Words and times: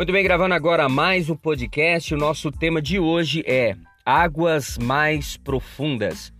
Muito 0.00 0.14
bem, 0.14 0.24
gravando 0.24 0.54
agora 0.54 0.88
mais 0.88 1.28
um 1.28 1.36
podcast. 1.36 2.14
O 2.14 2.16
nosso 2.16 2.50
tema 2.50 2.80
de 2.80 2.98
hoje 2.98 3.44
é 3.46 3.76
Águas 4.02 4.78
Mais 4.78 5.36
Profundas. 5.36 6.32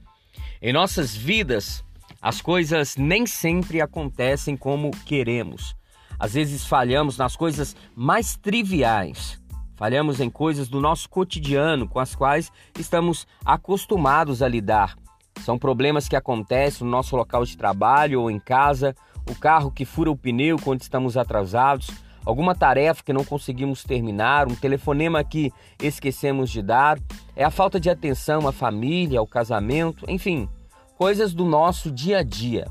Em 0.62 0.72
nossas 0.72 1.14
vidas, 1.14 1.84
as 2.22 2.40
coisas 2.40 2.96
nem 2.96 3.26
sempre 3.26 3.82
acontecem 3.82 4.56
como 4.56 4.90
queremos. 5.04 5.76
Às 6.18 6.32
vezes 6.32 6.64
falhamos 6.64 7.18
nas 7.18 7.36
coisas 7.36 7.76
mais 7.94 8.34
triviais. 8.34 9.38
Falhamos 9.76 10.20
em 10.20 10.30
coisas 10.30 10.66
do 10.66 10.80
nosso 10.80 11.06
cotidiano 11.10 11.86
com 11.86 11.98
as 11.98 12.14
quais 12.14 12.50
estamos 12.78 13.26
acostumados 13.44 14.40
a 14.40 14.48
lidar. 14.48 14.96
São 15.42 15.58
problemas 15.58 16.08
que 16.08 16.16
acontecem 16.16 16.86
no 16.86 16.90
nosso 16.90 17.14
local 17.14 17.44
de 17.44 17.58
trabalho 17.58 18.22
ou 18.22 18.30
em 18.30 18.40
casa, 18.40 18.96
o 19.28 19.34
carro 19.34 19.70
que 19.70 19.84
fura 19.84 20.10
o 20.10 20.16
pneu 20.16 20.56
quando 20.58 20.80
estamos 20.80 21.18
atrasados 21.18 21.90
alguma 22.24 22.54
tarefa 22.54 23.02
que 23.02 23.12
não 23.12 23.24
conseguimos 23.24 23.82
terminar, 23.82 24.48
um 24.48 24.54
telefonema 24.54 25.24
que 25.24 25.52
esquecemos 25.80 26.50
de 26.50 26.62
dar, 26.62 26.98
é 27.34 27.44
a 27.44 27.50
falta 27.50 27.80
de 27.80 27.88
atenção 27.88 28.46
à 28.46 28.52
família, 28.52 29.18
ao 29.18 29.26
casamento, 29.26 30.04
enfim, 30.08 30.48
coisas 30.96 31.32
do 31.32 31.44
nosso 31.44 31.90
dia 31.90 32.18
a 32.18 32.22
dia. 32.22 32.66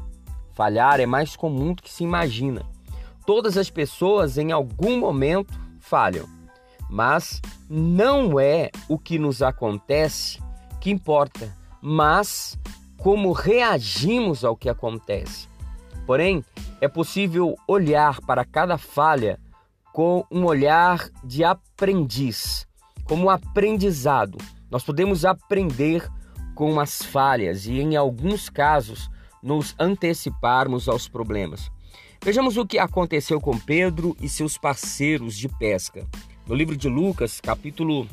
Falhar 0.54 1.00
é 1.00 1.06
mais 1.06 1.36
comum 1.36 1.74
do 1.74 1.82
que 1.82 1.92
se 1.92 2.04
imagina. 2.04 2.66
Todas 3.26 3.58
as 3.58 3.70
pessoas 3.70 4.38
em 4.38 4.52
algum 4.52 5.00
momento 5.00 5.54
falham, 5.80 6.28
mas 6.90 7.42
não 7.70 8.40
é 8.40 8.70
o 8.88 8.98
que 8.98 9.18
nos 9.20 9.42
acontece 9.42 10.42
que 10.80 10.90
importa, 10.90 11.56
mas 11.82 12.58
como 12.98 13.32
reagimos 13.32 14.44
ao 14.44 14.56
que 14.56 14.70
acontece. 14.70 15.48
Porém, 16.06 16.44
é 16.82 16.88
possível 16.88 17.56
olhar 17.68 18.20
para 18.22 18.44
cada 18.44 18.78
falha 18.78 19.40
com 20.00 20.26
um 20.32 20.46
olhar 20.46 21.10
de 21.26 21.44
aprendiz, 21.44 22.66
como 23.04 23.26
um 23.26 23.30
aprendizado. 23.30 24.38
Nós 24.72 24.82
podemos 24.82 25.26
aprender 25.26 26.10
com 26.56 26.80
as 26.80 27.04
falhas 27.04 27.66
e, 27.66 27.82
em 27.82 27.98
alguns 27.98 28.50
casos, 28.50 29.12
nos 29.44 29.76
anteciparmos 29.78 30.88
aos 30.88 31.10
problemas. 31.10 31.70
Vejamos 32.24 32.56
o 32.56 32.66
que 32.66 32.80
aconteceu 32.80 33.42
com 33.42 33.60
Pedro 33.60 34.16
e 34.22 34.30
seus 34.30 34.58
parceiros 34.58 35.38
de 35.38 35.50
pesca. 35.50 36.08
No 36.48 36.56
livro 36.56 36.78
de 36.78 36.88
Lucas, 36.88 37.42
capítulo 37.42 38.08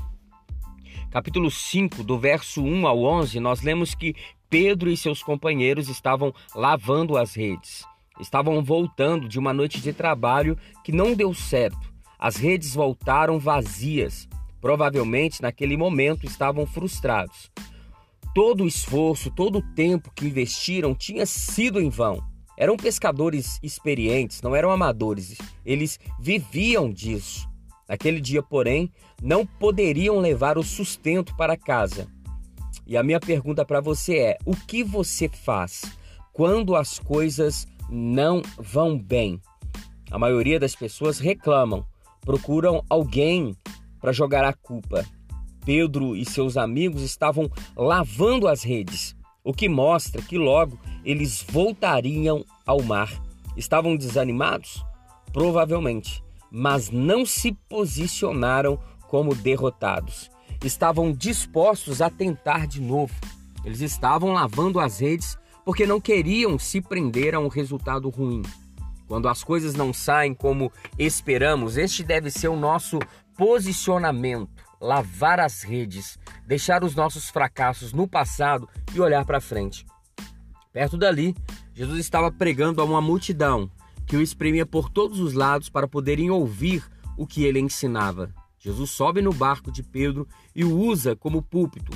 capítulo 1.13 1.53
5, 1.53 2.03
do 2.03 2.19
verso 2.19 2.65
1 2.65 2.85
ao 2.85 3.01
11, 3.01 3.39
nós 3.39 3.63
lemos 3.63 3.95
que 3.95 4.17
Pedro 4.51 4.91
e 4.91 4.97
seus 4.97 5.23
companheiros 5.23 5.89
estavam 5.89 6.35
lavando 6.53 7.17
as 7.17 7.37
redes. 7.37 7.87
Estavam 8.21 8.63
voltando 8.63 9.29
de 9.29 9.39
uma 9.39 9.53
noite 9.53 9.81
de 9.81 9.93
trabalho 9.93 10.57
que 10.85 10.93
não 10.93 11.15
deu 11.15 11.35
certo. 11.35 11.95
As 12.19 12.37
redes 12.37 12.75
voltaram 12.75 13.39
vazias. 13.39 14.29
Provavelmente 14.61 15.43
naquele 15.43 15.77
momento 15.77 16.25
estavam 16.27 16.67
frustrados. 16.67 17.51
Todo 18.35 18.65
o 18.65 18.69
esforço, 18.69 19.31
todo 19.31 19.59
o 19.59 19.75
tempo 19.75 20.13
que 20.15 20.27
investiram 20.27 20.95
tinha 20.95 21.27
sido 21.27 21.81
em 21.81 21.89
vão. 21.89 22.23
Eram 22.59 22.77
pescadores 22.77 23.59
experientes, 23.63 24.41
não 24.41 24.57
eram 24.57 24.71
amadores. 24.71 25.37
Eles 25.65 25.99
viviam 26.19 26.91
disso. 26.91 27.49
Naquele 27.89 28.21
dia, 28.21 28.43
porém, 28.43 28.91
não 29.23 29.47
poderiam 29.47 30.19
levar 30.19 30.59
o 30.59 30.63
sustento 30.63 31.37
para 31.37 31.57
casa. 31.57 32.09
E 32.87 32.97
a 32.97 33.03
minha 33.03 33.21
pergunta 33.21 33.65
para 33.65 33.81
você 33.81 34.19
é: 34.19 34.39
o 34.45 34.57
que 34.57 34.83
você 34.83 35.29
faz 35.29 35.83
quando 36.33 36.75
as 36.75 36.99
coisas 36.99 37.67
não 37.89 38.43
vão 38.59 38.99
bem. 38.99 39.41
A 40.11 40.19
maioria 40.19 40.59
das 40.59 40.75
pessoas 40.75 41.19
reclamam, 41.19 41.85
procuram 42.21 42.85
alguém 42.89 43.57
para 44.01 44.13
jogar 44.13 44.45
a 44.45 44.53
culpa. 44.53 45.05
Pedro 45.65 46.15
e 46.15 46.25
seus 46.25 46.57
amigos 46.57 47.03
estavam 47.03 47.51
lavando 47.77 48.47
as 48.47 48.63
redes, 48.63 49.17
o 49.43 49.53
que 49.53 49.69
mostra 49.69 50.23
que 50.23 50.39
logo 50.39 50.79
eles 51.05 51.45
voltariam 51.49 52.45
ao 52.65 52.83
mar. 52.83 53.13
Estavam 53.57 53.97
desanimados? 53.97 54.85
Provavelmente, 55.33 56.23
mas 56.51 56.91
não 56.91 57.27
se 57.27 57.53
posicionaram 57.69 58.79
como 59.09 59.35
derrotados. 59.35 60.31
Estavam 60.65 61.13
dispostos 61.13 62.01
a 62.01 62.11
tentar 62.11 62.67
de 62.67 62.81
novo. 62.81 63.15
Eles 63.65 63.81
estavam 63.81 64.33
lavando 64.33 64.79
as 64.79 65.01
redes 65.01 65.37
porque 65.67 65.85
não 65.85 66.01
queriam 66.01 66.57
se 66.61 66.81
prender 66.81 67.35
a 67.35 67.41
um 67.41 67.49
resultado 67.49 68.09
ruim. 68.09 68.43
Quando 69.09 69.29
as 69.29 69.43
coisas 69.43 69.75
não 69.75 69.93
saem 69.93 70.33
como 70.33 70.73
esperamos, 70.97 71.77
este 71.77 72.05
deve 72.05 72.31
ser 72.31 72.47
o 72.47 72.57
nosso 72.57 73.01
posicionamento: 73.37 74.65
lavar 74.81 75.41
as 75.41 75.65
redes, 75.65 76.21
deixar 76.47 76.85
os 76.85 76.95
nossos 76.95 77.29
fracassos 77.29 77.93
no 77.93 78.07
passado 78.07 78.69
e 78.95 79.01
olhar 79.01 79.25
para 79.25 79.41
frente. 79.41 79.85
Perto 80.73 80.97
dali, 80.97 81.35
Jesus 81.75 81.99
estava 81.99 82.31
pregando 82.31 82.81
a 82.81 82.85
uma 82.85 83.01
multidão 83.01 83.69
que 84.07 84.17
o 84.17 84.23
espremia 84.23 84.65
por 84.65 84.89
todos 84.89 85.19
os 85.19 85.33
lados 85.33 85.69
para 85.69 85.89
poderem 85.89 86.31
ouvir 86.31 86.85
o 87.17 87.27
que 87.27 87.45
ele 87.45 87.59
ensinava. 87.59 88.33
Jesus 88.61 88.91
sobe 88.91 89.21
no 89.21 89.33
barco 89.33 89.73
de 89.73 89.83
Pedro 89.83 90.29
e 90.55 90.65
o 90.65 90.79
usa 90.79 91.17
como 91.17 91.43
púlpito. 91.43 91.91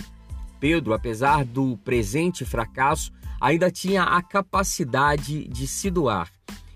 Pedro, 0.59 0.93
apesar 0.93 1.45
do 1.45 1.77
presente 1.79 2.45
fracasso, 2.45 3.13
ainda 3.41 3.71
tinha 3.71 4.03
a 4.03 4.23
capacidade 4.23 5.49
de 5.49 5.67
se 5.67 5.91
doar. 5.91 6.31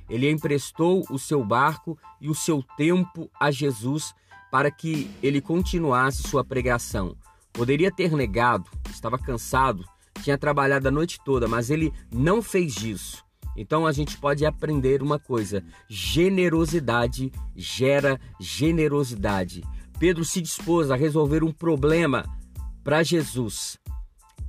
Ele 0.08 0.30
emprestou 0.30 1.04
o 1.10 1.18
seu 1.18 1.44
barco 1.44 1.98
e 2.20 2.28
o 2.28 2.34
seu 2.34 2.62
tempo 2.76 3.30
a 3.38 3.50
Jesus 3.50 4.14
para 4.50 4.70
que 4.70 5.10
ele 5.22 5.40
continuasse 5.40 6.22
sua 6.22 6.44
pregação. 6.44 7.16
Poderia 7.52 7.90
ter 7.90 8.12
negado, 8.12 8.70
estava 8.90 9.18
cansado, 9.18 9.84
tinha 10.22 10.38
trabalhado 10.38 10.88
a 10.88 10.90
noite 10.90 11.20
toda, 11.24 11.46
mas 11.46 11.70
ele 11.70 11.92
não 12.12 12.40
fez 12.40 12.82
isso. 12.82 13.24
Então 13.56 13.86
a 13.86 13.92
gente 13.92 14.16
pode 14.18 14.44
aprender 14.44 15.02
uma 15.02 15.18
coisa: 15.18 15.62
generosidade 15.88 17.32
gera 17.54 18.20
generosidade. 18.40 19.62
Pedro 19.98 20.24
se 20.24 20.40
dispôs 20.40 20.90
a 20.90 20.96
resolver 20.96 21.44
um 21.44 21.52
problema 21.52 22.24
para 22.82 23.02
Jesus. 23.02 23.78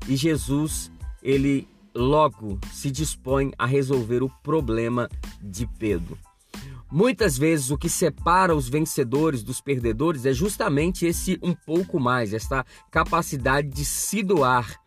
E 0.07 0.15
Jesus, 0.15 0.91
ele 1.21 1.67
logo 1.95 2.59
se 2.71 2.91
dispõe 2.91 3.51
a 3.57 3.65
resolver 3.65 4.21
o 4.21 4.29
problema 4.43 5.09
de 5.41 5.65
Pedro. 5.79 6.17
Muitas 6.91 7.37
vezes 7.37 7.71
o 7.71 7.77
que 7.77 7.89
separa 7.89 8.55
os 8.55 8.69
vencedores 8.69 9.43
dos 9.43 9.59
perdedores 9.59 10.25
é 10.25 10.33
justamente 10.33 11.05
esse 11.05 11.39
um 11.41 11.53
pouco 11.53 11.99
mais, 11.99 12.33
esta 12.33 12.65
capacidade 12.91 13.69
de 13.69 13.83
se 13.83 14.21
doar. 14.21 14.79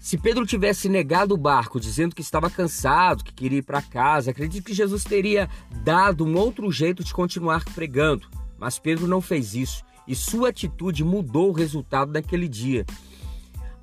Se 0.00 0.16
Pedro 0.16 0.46
tivesse 0.46 0.88
negado 0.88 1.34
o 1.34 1.38
barco, 1.38 1.80
dizendo 1.80 2.14
que 2.14 2.22
estava 2.22 2.48
cansado, 2.48 3.24
que 3.24 3.32
queria 3.32 3.58
ir 3.58 3.62
para 3.62 3.82
casa, 3.82 4.30
acredito 4.30 4.64
que 4.64 4.74
Jesus 4.74 5.04
teria 5.04 5.48
dado 5.82 6.24
um 6.24 6.36
outro 6.36 6.70
jeito 6.70 7.02
de 7.02 7.12
continuar 7.12 7.64
pregando. 7.74 8.28
Mas 8.58 8.78
Pedro 8.78 9.08
não 9.08 9.20
fez 9.20 9.54
isso 9.54 9.84
e 10.06 10.14
sua 10.14 10.48
atitude 10.48 11.04
mudou 11.04 11.50
o 11.50 11.52
resultado 11.52 12.12
daquele 12.12 12.48
dia. 12.48 12.84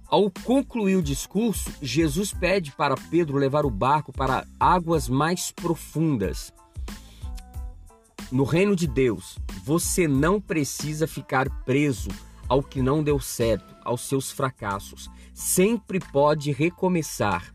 Ao 0.09 0.31
concluir 0.43 0.95
o 0.95 1.03
discurso, 1.03 1.71
Jesus 1.79 2.33
pede 2.33 2.71
para 2.71 2.95
Pedro 2.95 3.37
levar 3.37 3.63
o 3.63 3.69
barco 3.69 4.11
para 4.11 4.43
águas 4.59 5.07
mais 5.07 5.51
profundas. 5.51 6.51
No 8.31 8.43
reino 8.43 8.75
de 8.75 8.87
Deus, 8.87 9.37
você 9.63 10.07
não 10.07 10.41
precisa 10.41 11.05
ficar 11.05 11.47
preso 11.63 12.09
ao 12.47 12.63
que 12.63 12.81
não 12.81 13.03
deu 13.03 13.19
certo, 13.19 13.75
aos 13.83 14.01
seus 14.01 14.31
fracassos. 14.31 15.11
Sempre 15.31 15.99
pode 15.99 16.51
recomeçar. 16.51 17.53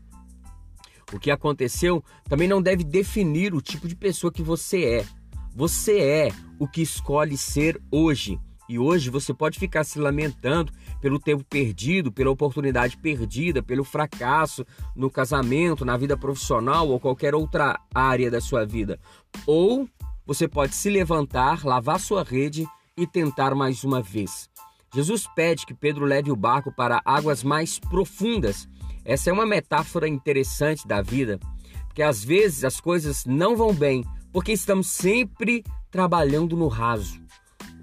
O 1.13 1.19
que 1.19 1.29
aconteceu 1.29 2.01
também 2.23 2.47
não 2.47 2.61
deve 2.61 2.85
definir 2.85 3.53
o 3.53 3.61
tipo 3.61 3.85
de 3.85 3.95
pessoa 3.97 4.31
que 4.31 4.41
você 4.41 4.85
é. 4.85 5.05
Você 5.53 5.99
é 5.99 6.31
o 6.57 6.67
que 6.67 6.81
escolhe 6.81 7.37
ser 7.37 7.81
hoje. 7.91 8.39
E 8.67 8.79
hoje 8.79 9.09
você 9.09 9.33
pode 9.33 9.59
ficar 9.59 9.83
se 9.83 9.99
lamentando 9.99 10.71
pelo 10.99 11.19
tempo 11.19 11.43
perdido, 11.43 12.11
pela 12.11 12.31
oportunidade 12.31 12.97
perdida, 12.97 13.61
pelo 13.61 13.83
fracasso 13.83 14.65
no 14.95 15.09
casamento, 15.09 15.85
na 15.85 15.95
vida 15.95 16.17
profissional 16.17 16.89
ou 16.89 16.99
qualquer 16.99 17.35
outra 17.35 17.79
área 17.93 18.31
da 18.31 18.41
sua 18.41 18.65
vida. 18.65 18.99
Ou 19.45 19.87
você 20.25 20.47
pode 20.47 20.73
se 20.73 20.89
levantar, 20.89 21.63
lavar 21.63 21.99
sua 21.99 22.23
rede 22.23 22.65
e 22.97 23.05
tentar 23.05 23.53
mais 23.53 23.83
uma 23.83 24.01
vez. 24.01 24.49
Jesus 24.93 25.27
pede 25.35 25.65
que 25.65 25.73
Pedro 25.73 26.05
leve 26.05 26.31
o 26.31 26.35
barco 26.35 26.71
para 26.71 27.01
águas 27.05 27.43
mais 27.43 27.77
profundas. 27.77 28.67
Essa 29.03 29.29
é 29.29 29.33
uma 29.33 29.45
metáfora 29.45 30.07
interessante 30.07 30.87
da 30.87 31.01
vida, 31.01 31.39
porque 31.85 32.01
às 32.01 32.23
vezes 32.23 32.63
as 32.63 32.79
coisas 32.79 33.25
não 33.25 33.55
vão 33.55 33.73
bem 33.73 34.03
porque 34.31 34.51
estamos 34.51 34.87
sempre 34.87 35.63
trabalhando 35.91 36.57
no 36.57 36.67
raso 36.67 37.24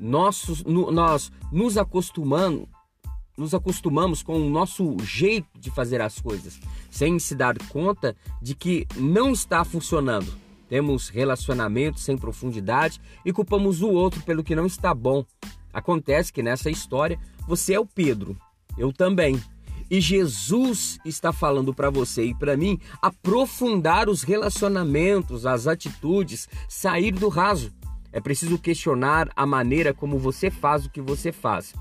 nossos, 0.02 0.64
no, 0.64 0.90
nós 0.90 1.30
nos 1.52 1.78
acostumando, 1.78 2.68
nos 3.38 3.54
acostumamos 3.54 4.22
com 4.22 4.34
o 4.34 4.50
nosso 4.50 4.96
jeito 5.04 5.46
de 5.58 5.70
fazer 5.70 6.00
as 6.00 6.20
coisas, 6.20 6.58
sem 6.90 7.18
se 7.18 7.34
dar 7.36 7.56
conta 7.68 8.16
de 8.42 8.54
que 8.54 8.86
não 8.96 9.30
está 9.30 9.64
funcionando. 9.64 10.42
temos 10.68 11.08
relacionamentos 11.08 12.02
sem 12.02 12.16
profundidade 12.16 13.00
e 13.24 13.32
culpamos 13.32 13.82
o 13.82 13.90
outro 13.90 14.22
pelo 14.22 14.42
que 14.42 14.56
não 14.56 14.66
está 14.66 14.94
bom. 14.94 15.24
Acontece 15.72 16.32
que 16.32 16.42
nessa 16.42 16.70
história 16.70 17.18
você 17.46 17.74
é 17.74 17.80
o 17.80 17.86
Pedro, 17.86 18.36
eu 18.76 18.92
também. 18.92 19.40
E 19.90 20.00
Jesus 20.00 20.98
está 21.04 21.32
falando 21.32 21.74
para 21.74 21.90
você 21.90 22.24
e 22.24 22.34
para 22.34 22.56
mim 22.56 22.80
aprofundar 23.02 24.08
os 24.08 24.22
relacionamentos, 24.22 25.44
as 25.44 25.66
atitudes, 25.66 26.48
sair 26.68 27.12
do 27.12 27.28
raso. 27.28 27.70
É 28.12 28.20
preciso 28.20 28.58
questionar 28.58 29.30
a 29.34 29.46
maneira 29.46 29.94
como 29.94 30.18
você 30.18 30.50
faz 30.50 30.84
o 30.84 30.90
que 30.90 31.00
você 31.00 31.32
faz. 31.32 31.74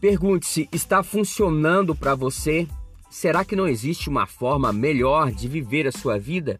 Pergunte-se: 0.00 0.68
está 0.70 1.02
funcionando 1.02 1.94
para 1.94 2.14
você? 2.14 2.68
Será 3.10 3.44
que 3.44 3.56
não 3.56 3.66
existe 3.66 4.08
uma 4.08 4.26
forma 4.26 4.72
melhor 4.72 5.30
de 5.30 5.48
viver 5.48 5.86
a 5.86 5.92
sua 5.92 6.18
vida? 6.18 6.58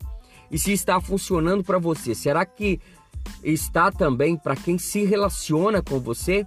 E 0.51 0.59
se 0.59 0.73
está 0.73 1.01
funcionando 1.01 1.63
para 1.63 1.79
você, 1.79 2.15
será 2.15 2.47
que 2.47 2.81
está 3.43 3.91
também 3.91 4.37
para 4.37 4.57
quem 4.57 4.79
se 4.79 5.05
relaciona 5.05 5.83
com 5.83 6.01
você? 6.01 6.47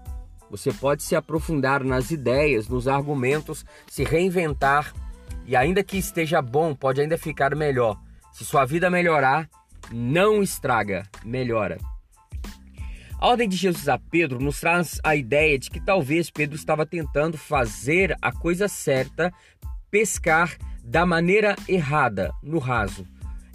Você 0.50 0.74
pode 0.74 1.04
se 1.04 1.16
aprofundar 1.16 1.84
nas 1.84 2.10
ideias, 2.10 2.68
nos 2.68 2.88
argumentos, 2.88 3.64
se 3.88 4.04
reinventar 4.04 4.94
e, 5.46 5.56
ainda 5.56 5.84
que 5.84 5.98
esteja 5.98 6.42
bom, 6.42 6.74
pode 6.74 7.02
ainda 7.02 7.18
ficar 7.18 7.56
melhor. 7.56 8.00
Se 8.32 8.44
sua 8.44 8.66
vida 8.66 8.90
melhorar, 8.90 9.50
não 9.92 10.42
estraga, 10.42 11.04
melhora. 11.24 11.78
A 13.20 13.28
ordem 13.28 13.50
de 13.50 13.58
Jesus 13.58 13.90
a 13.90 13.98
Pedro 13.98 14.40
nos 14.40 14.60
traz 14.60 15.00
a 15.04 15.16
ideia 15.16 15.60
de 15.60 15.70
que 15.70 15.80
talvez 15.80 16.30
Pedro 16.30 16.56
estava 16.56 16.86
tentando 16.86 17.38
fazer 17.38 18.16
a 18.22 18.32
coisa 18.32 18.68
certa, 18.68 19.32
pescar 19.92 20.58
da 20.84 21.06
maneira 21.06 21.56
errada, 21.68 22.32
no 22.42 22.60
raso. 22.60 23.06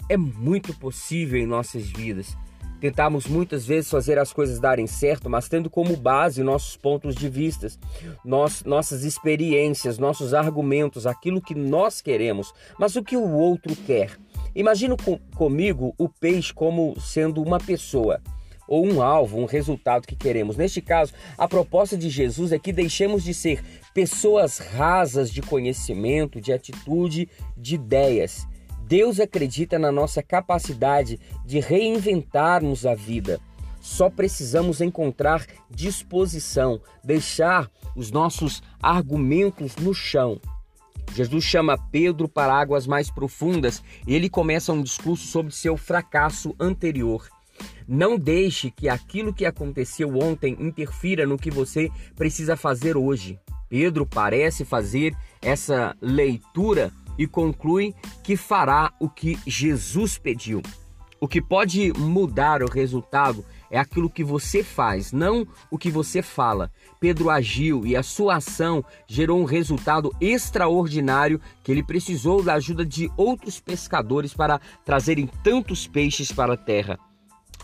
É 0.07 0.15
muito 0.15 0.73
possível 0.75 1.39
em 1.39 1.47
nossas 1.47 1.87
vidas 1.89 2.37
Tentamos 2.79 3.25
muitas 3.25 3.65
vezes 3.65 3.89
fazer 3.89 4.19
as 4.19 4.33
coisas 4.33 4.59
darem 4.59 4.85
certo, 4.85 5.29
mas 5.29 5.47
tendo 5.47 5.69
como 5.69 5.95
base 5.95 6.43
nossos 6.43 6.75
pontos 6.75 7.15
de 7.15 7.29
vista, 7.29 7.67
nossas 8.23 9.03
experiências, 9.03 9.97
nossos 9.97 10.33
argumentos, 10.33 11.07
aquilo 11.07 11.41
que 11.41 11.55
nós 11.55 12.01
queremos, 12.01 12.53
mas 12.77 12.95
o 12.95 13.03
que 13.03 13.15
o 13.15 13.31
outro 13.31 13.75
quer. 13.75 14.11
Imagino 14.53 14.95
com, 14.97 15.17
comigo 15.35 15.95
o 15.97 16.07
peixe 16.07 16.53
como 16.53 16.95
sendo 16.99 17.41
uma 17.41 17.59
pessoa 17.59 18.21
ou 18.67 18.85
um 18.85 19.01
alvo, 19.01 19.37
um 19.37 19.45
resultado 19.45 20.07
que 20.07 20.15
queremos. 20.15 20.57
Neste 20.57 20.81
caso, 20.81 21.13
a 21.37 21.47
proposta 21.47 21.97
de 21.97 22.09
Jesus 22.09 22.51
é 22.51 22.59
que 22.59 22.73
deixemos 22.73 23.23
de 23.23 23.33
ser 23.33 23.63
pessoas 23.93 24.57
rasas 24.57 25.31
de 25.31 25.41
conhecimento, 25.41 26.41
de 26.41 26.51
atitude, 26.51 27.29
de 27.57 27.75
ideias 27.75 28.47
Deus 28.87 29.19
acredita 29.19 29.79
na 29.79 29.91
nossa 29.91 30.21
capacidade 30.21 31.19
de 31.43 31.59
reinventarmos 31.59 32.85
a 32.85 32.93
vida. 32.93 33.39
Só 33.81 34.09
precisamos 34.09 34.79
encontrar 34.79 35.45
disposição, 35.69 36.79
deixar 37.03 37.69
os 37.95 38.11
nossos 38.11 38.61
argumentos 38.81 39.75
no 39.75 39.93
chão. 39.93 40.39
Jesus 41.13 41.43
chama 41.43 41.77
Pedro 41.91 42.27
para 42.27 42.53
águas 42.53 42.85
mais 42.85 43.09
profundas 43.09 43.83
e 44.07 44.13
ele 44.13 44.29
começa 44.29 44.73
um 44.73 44.81
discurso 44.81 45.25
sobre 45.27 45.51
seu 45.51 45.77
fracasso 45.77 46.55
anterior. 46.59 47.27
Não 47.87 48.17
deixe 48.17 48.71
que 48.71 48.89
aquilo 48.89 49.33
que 49.33 49.45
aconteceu 49.45 50.17
ontem 50.17 50.55
interfira 50.59 51.25
no 51.25 51.37
que 51.37 51.51
você 51.51 51.89
precisa 52.15 52.55
fazer 52.55 52.97
hoje. 52.97 53.39
Pedro 53.69 54.05
parece 54.05 54.63
fazer 54.63 55.15
essa 55.41 55.95
leitura 56.01 56.91
e 57.17 57.27
conclui 57.27 57.93
que 58.23 58.35
fará 58.35 58.91
o 58.99 59.09
que 59.09 59.37
Jesus 59.45 60.17
pediu. 60.17 60.61
O 61.19 61.27
que 61.27 61.41
pode 61.41 61.93
mudar 61.97 62.61
o 62.61 62.69
resultado 62.69 63.43
é 63.71 63.79
aquilo 63.79 64.09
que 64.09 64.23
você 64.23 64.61
faz, 64.61 65.11
não 65.11 65.47
o 65.71 65.77
que 65.77 65.89
você 65.89 66.21
fala. 66.21 66.71
Pedro 66.99 67.29
agiu 67.29 67.85
e 67.85 67.95
a 67.95 68.03
sua 68.03 68.35
ação 68.35 68.83
gerou 69.07 69.39
um 69.39 69.45
resultado 69.45 70.11
extraordinário 70.21 71.41
que 71.63 71.71
ele 71.71 71.83
precisou 71.83 72.43
da 72.43 72.53
ajuda 72.53 72.85
de 72.85 73.09
outros 73.17 73.59
pescadores 73.59 74.33
para 74.33 74.59
trazerem 74.83 75.27
tantos 75.43 75.87
peixes 75.87 76.31
para 76.31 76.53
a 76.53 76.57
terra. 76.57 76.99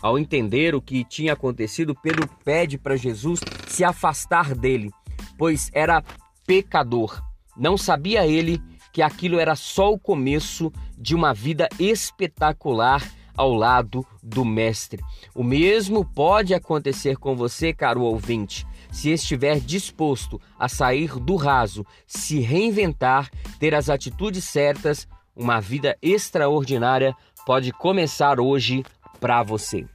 Ao 0.02 0.18
entender 0.18 0.74
o 0.74 0.82
que 0.82 1.04
tinha 1.04 1.32
acontecido, 1.32 1.94
Pedro 1.94 2.28
pede 2.44 2.76
para 2.76 2.96
Jesus 2.96 3.40
se 3.68 3.84
afastar 3.84 4.52
dele, 4.54 4.90
pois 5.38 5.70
era 5.72 6.02
pecador. 6.44 7.22
Não 7.56 7.78
sabia 7.78 8.26
ele 8.26 8.60
que 8.92 9.00
aquilo 9.00 9.38
era 9.38 9.54
só 9.54 9.92
o 9.92 9.98
começo 9.98 10.72
de 10.98 11.14
uma 11.14 11.32
vida 11.32 11.68
espetacular 11.78 13.02
ao 13.36 13.54
lado 13.54 14.04
do 14.22 14.44
Mestre. 14.44 15.02
O 15.34 15.42
mesmo 15.42 16.04
pode 16.04 16.52
acontecer 16.52 17.16
com 17.16 17.34
você, 17.34 17.72
caro 17.72 18.02
ouvinte, 18.02 18.66
se 18.90 19.10
estiver 19.10 19.58
disposto 19.58 20.40
a 20.58 20.68
sair 20.68 21.18
do 21.18 21.36
raso, 21.36 21.86
se 22.06 22.40
reinventar, 22.40 23.30
ter 23.58 23.74
as 23.74 23.88
atitudes 23.88 24.44
certas, 24.44 25.08
uma 25.34 25.60
vida 25.60 25.96
extraordinária 26.02 27.14
pode 27.46 27.72
começar 27.72 28.38
hoje 28.38 28.84
para 29.22 29.40
você. 29.44 29.86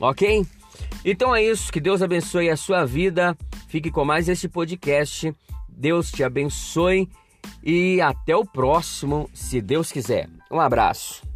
Ok? 0.00 0.46
Então 1.04 1.34
é 1.34 1.42
isso, 1.42 1.72
que 1.72 1.80
Deus 1.80 2.00
abençoe 2.02 2.48
a 2.48 2.56
sua 2.56 2.86
vida. 2.86 3.36
Fique 3.68 3.90
com 3.90 4.04
mais 4.04 4.28
este 4.28 4.48
podcast. 4.48 5.34
Deus 5.68 6.12
te 6.12 6.22
abençoe 6.22 7.08
e 7.62 8.00
até 8.00 8.34
o 8.36 8.44
próximo, 8.44 9.28
se 9.34 9.60
Deus 9.60 9.90
quiser. 9.90 10.28
Um 10.50 10.60
abraço. 10.60 11.35